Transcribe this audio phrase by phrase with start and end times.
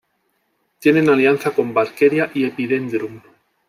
[0.79, 3.21] Tienen alianza con "Barkeria" y Epidendrum.